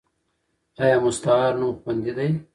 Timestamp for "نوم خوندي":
1.59-2.11